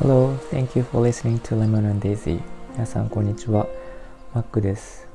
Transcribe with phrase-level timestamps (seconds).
[0.00, 2.42] Hello, thank you for listening to Lemon and Daisy.
[2.72, 3.68] 皆さん、こんにちは。
[4.34, 5.06] マックです。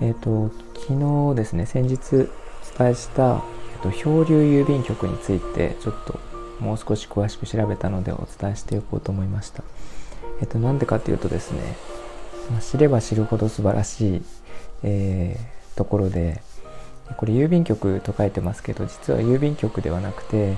[0.00, 1.98] えっ、ー、と、昨日ですね、先日
[2.76, 3.42] お伝えした、
[3.74, 6.20] えーと、漂流郵便局について、ちょっと
[6.60, 9.64] もう少し詳しく調べたのでお伝えしておこうと思いました。
[10.40, 11.76] えっ、ー、と、なんでかっていうとですね、
[12.48, 14.22] まあ、知れば知るほど素晴らしい、
[14.84, 16.42] えー、ところで、
[17.16, 20.56] これ郵便局と書いてますけど実は郵便局ではなくて、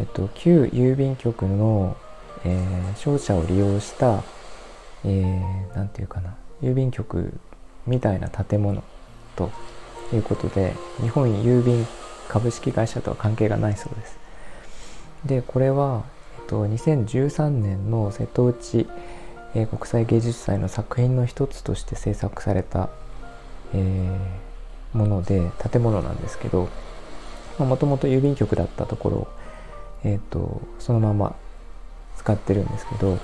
[0.00, 1.96] えっと、旧郵便局の、
[2.44, 4.22] えー、商社を利用した、
[5.04, 7.34] えー、ていうかな郵便局
[7.86, 8.82] みたいな建物
[9.36, 9.50] と
[10.12, 11.86] いうことで日本郵便
[12.28, 14.18] 株式会社とは関係がないそうです。
[15.26, 16.04] でこれは、
[16.40, 18.88] えっと、2013年の瀬戸内、
[19.54, 22.88] え、国際芸術祭の作品の一つとして制作された、
[23.74, 24.31] え
[24.92, 26.68] もので建物なんですけど
[27.58, 29.28] もともと郵便局だったところを、
[30.04, 31.34] えーと、そのまま
[32.16, 33.18] 使ってるんですけど、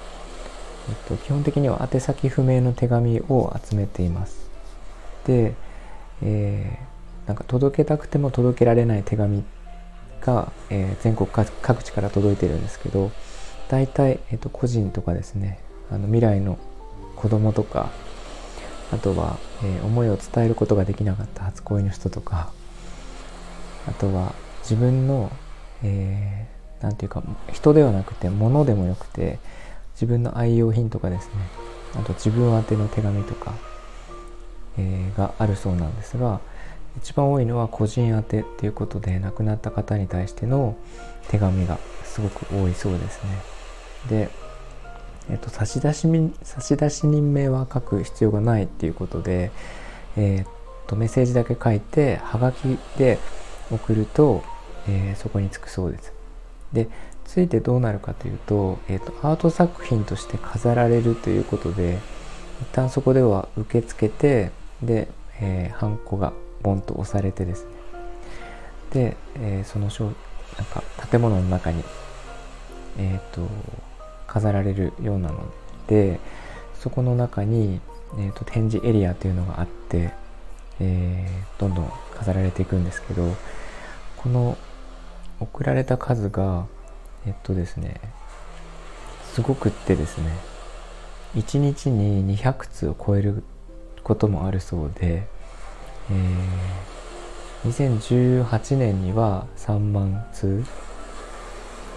[0.88, 4.50] えーと、基本的には宛先不明の手紙を集めています。
[5.27, 5.55] で、
[6.22, 9.44] えー、なんか届けたくても届けられない手紙
[10.20, 13.10] が、えー、全国各地から届いてるんですけど
[13.69, 15.60] 大体、えーと個人とかですね
[15.91, 16.58] あの未来の
[17.16, 17.91] 子供とか
[18.92, 22.53] あとは、えー、思いを伝えることができなかった初恋の人とか
[23.86, 25.31] あとは自分の
[25.83, 27.22] 何、えー、て言うか
[27.53, 29.39] 人ではなくて物でもよくて
[29.94, 31.33] 自分の愛用品とかですね
[31.97, 33.55] あと自分宛ての手紙とか、
[34.78, 36.41] えー、があるそうなんですが
[36.97, 40.77] 一番多いのは個人宛てっていうことで亡くなった方に対しての
[41.28, 43.31] 手紙がすごく多いそうですね。
[44.09, 44.31] で
[45.30, 49.50] えっと、差出差出人名は書く必要がないっていうことで、
[50.16, 50.46] えー、っ
[50.86, 53.18] とメッセージだけ書いてはがきで
[53.70, 54.42] 送ると、
[54.88, 56.12] えー、そこに着くそうです。
[56.72, 56.88] で
[57.24, 61.98] ついてどうなるかというと,、えー、っとアート作品として飾られるということで
[62.62, 64.50] 一旦そこでは受け付けて
[64.82, 65.08] で、
[65.41, 66.32] えー、ハンコが
[66.62, 67.70] ボンと押されてですね
[68.92, 69.88] で、えー、その
[70.56, 71.84] なんか建物の中に
[72.98, 73.42] えっ、と
[74.28, 75.53] 飾られるようなの
[75.89, 76.21] で
[76.78, 77.81] そこの中に、
[78.19, 80.12] えーと、展示エリアというのがあって、
[80.78, 83.34] えー、どんどん飾られていくんですけど
[84.16, 84.56] この
[85.41, 86.66] 送られた数が
[87.27, 88.00] えっとですね
[89.33, 90.33] すごくってですね
[91.34, 93.43] 1日に200通を超える
[94.03, 95.27] こともあるそうで、
[96.10, 100.62] えー、2018年には3万通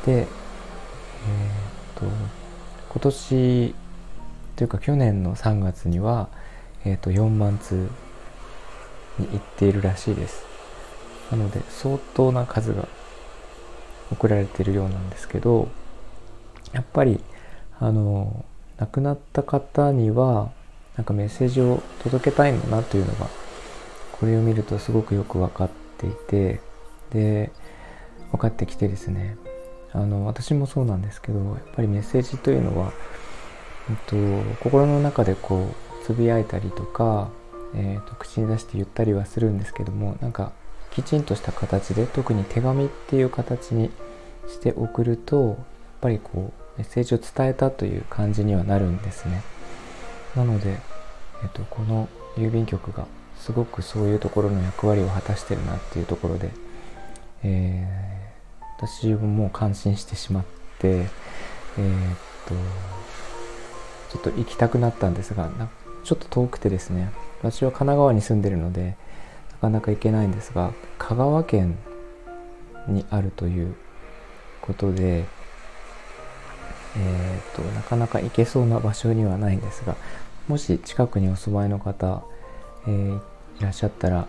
[0.05, 2.07] で、えーと
[2.89, 3.75] 今年
[4.55, 6.29] というか去年の3月には、
[6.83, 7.89] えー、と4万通
[9.19, 10.45] に行っているらしいです。
[11.31, 12.87] なので相当な数が
[14.11, 15.69] 送られているようなんですけど
[16.73, 17.23] やっぱり
[17.79, 18.43] あの
[18.77, 20.51] 亡くなった方には
[20.97, 23.27] なんかメッセージを届けたいんだなというのが
[24.11, 26.59] これを見るとすごくよく分かっていて
[27.11, 27.51] で
[28.31, 29.37] 分かってきてですね
[29.93, 32.93] あの私もそうなんですけどやっぱりメッセージというのは、
[33.89, 34.15] えっと、
[34.63, 35.69] 心の中でこ
[36.01, 37.29] うつぶやいたりとか、
[37.75, 40.53] えーと、口に出して言ったりはするんですけどもなんか
[40.91, 43.91] きちんとした形で特に手紙っていう形に
[44.47, 45.55] して送るとやっ
[46.01, 49.43] ぱりこうメッセージを伝えたという感じにはなるんですね。
[50.35, 50.79] なので、
[51.43, 52.07] えっと、この
[52.37, 53.05] 郵便局が
[53.37, 56.49] すごくそういうところの役割を果たしてるなっていうところで、
[57.43, 58.20] えー
[58.81, 60.43] 私ももう感心してしまっ
[60.79, 62.55] て、えー、っと、
[64.09, 65.49] ちょっと行きたくなったんですが、
[66.03, 67.11] ちょっと遠くてですね、
[67.43, 68.97] 私は神奈川に住んでるので、
[69.51, 71.77] なかなか行けないんですが、香川県
[72.87, 73.75] にあるという
[74.61, 75.25] ことで、
[76.97, 79.95] えー、っと、なかなか行けそうな場所にはないんですが、
[80.47, 82.23] もし近くにお住まいの方、
[82.87, 83.17] えー、
[83.59, 84.27] いらっしゃったら、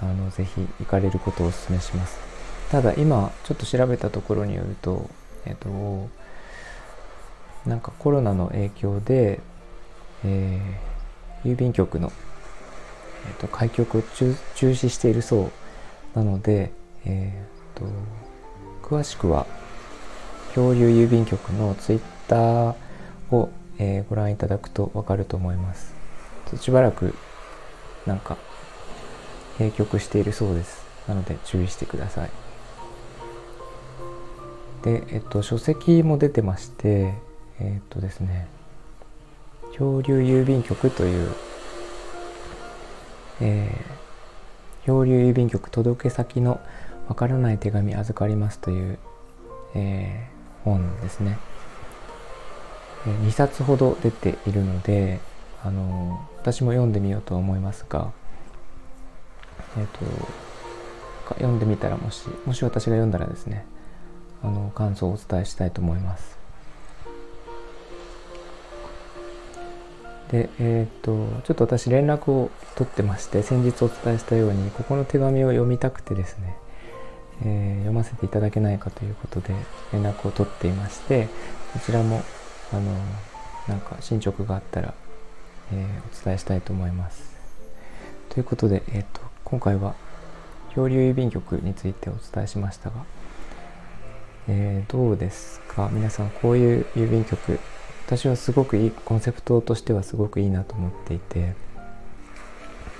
[0.00, 2.31] あの、ぜひ行かれることをお勧めします。
[2.72, 5.08] ただ今ちょっと調べたところによると
[5.44, 6.08] えっ、と
[7.66, 9.40] なんかコロナの影響で、
[10.24, 12.10] えー、郵便局の、
[13.28, 15.50] えーと、開局を中止しているそ
[16.14, 16.72] うなので、
[17.04, 17.86] えーと、
[18.82, 19.46] 詳しくは
[20.54, 22.74] 漂流郵便局のツイッター
[23.30, 25.94] を、えー、ご覧いただくと分かると思います。
[26.56, 27.14] しばらく
[28.06, 28.36] なんか
[29.58, 30.84] 閉局しているそうです。
[31.06, 32.41] なので注意してください。
[34.82, 37.14] で、えっと、書籍も出てまして、
[37.60, 38.48] えっとですね、
[39.72, 41.32] 漂流郵便局という、
[43.40, 46.60] えー、漂流郵便局届け先の
[47.08, 48.98] わからない手紙預かりますという、
[49.74, 51.38] えー、本ですね。
[53.04, 55.20] 2冊ほど出ているので、
[55.64, 58.12] あの私も読んでみようと思いますが、
[59.76, 60.52] えっ、ー、と
[61.34, 63.64] 読んでみたらもしもし私が読んだらですね
[64.42, 66.38] あの感想をお伝えしたいと思います。
[70.30, 76.56] でえっ、とちょっと私連絡を取ってまして先日お伝えしたようにここの手紙を読みたくてですね、
[77.44, 79.54] えー、読ませていただけないかということで
[79.92, 81.28] 連絡を取っていまして
[81.74, 82.22] こちらも
[82.72, 82.94] あの
[83.68, 84.94] なんか進捗があったら、
[85.70, 87.32] えー、お伝えしたいと思います。
[88.30, 89.94] ということで、えーと、今回は
[90.74, 93.04] 漂流郵便局についてお伝えしましたが、
[94.48, 95.88] えー、どうですか？
[95.92, 97.60] 皆さんこういう郵便局
[98.06, 101.54] 私はすごくいいコンセプトとしてはすごくいいなと思っていて。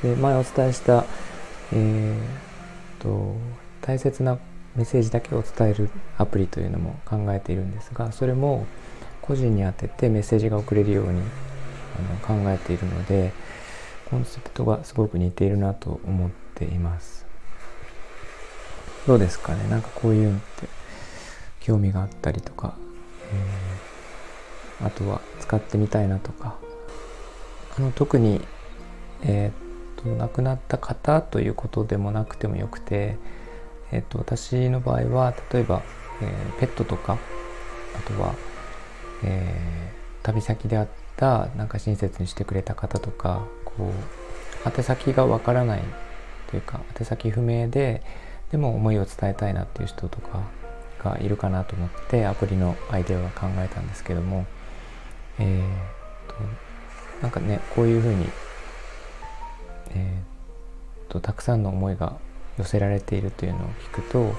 [0.02, 1.04] で前お伝えした、
[1.72, 3.36] えーと、
[3.80, 4.36] 大切な
[4.74, 8.66] メッセージだけを伝えるアプリというのも考えているんですがそれも
[9.20, 11.20] 個人に当ててメッセージが送れるように
[12.26, 13.32] あの考えているので
[14.10, 17.24] コンセプトがすごく似ているなと思っています。
[19.06, 19.68] どうですかね？
[19.68, 20.81] なんかこういうのって。
[21.62, 22.76] 興味があったりとか、
[24.80, 26.56] えー、あとは使ってみたいなとか。
[27.74, 28.42] あの特に
[29.22, 33.16] えー、っと亡くなった方ということでもなくてもよくて
[33.90, 35.82] えー、っと私の場合は例えば、
[36.20, 37.16] えー、ペットとか
[37.96, 38.34] あとは
[39.24, 43.92] えー、旅先であったなんか親切にしてくれた方とかこ
[44.64, 45.82] う宛先がわからない
[46.50, 48.02] というか宛先不明で
[48.50, 50.42] でも思いを伝えたいなっていう人とか
[51.02, 54.46] がいるかなと思ってアプリのアイデアを考えたんですけども
[55.38, 56.34] えー、と
[57.22, 58.26] なんかねこういうふうに
[59.94, 62.18] えー、とたくさんの思いが
[62.58, 63.60] 寄せられているというのを
[63.92, 64.30] 聞くとや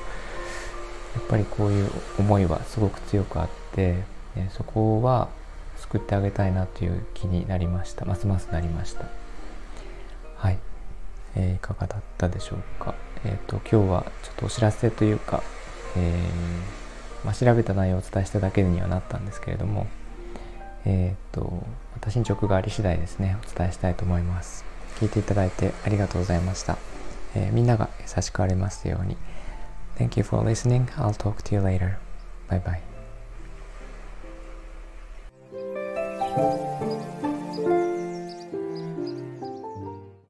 [1.19, 4.03] っぱりこういう思いはすごく強くあって
[4.35, 5.29] えそこは
[5.77, 8.05] 救ってあげたいなという気になりました。
[8.05, 9.05] ますますなりました。
[10.37, 10.57] はい、
[11.35, 12.95] えー、いかがだったでしょうか。
[13.25, 15.43] えっ、ー、と今日はちょっとお知らせというか、
[15.95, 19.87] えー、まあ、調べた内容をお伝えしただけにはなったんですけれども
[20.85, 24.65] えっ、とまた進捗があり次第ですねお伝えしたいと思います
[24.99, 26.77] 聞いていただいてありがとうございました、
[27.35, 29.17] えみんなが優しくありますように
[29.97, 30.87] Thank you for listening.
[30.97, 31.99] I'll talk to you later.
[32.49, 32.81] Bye bye.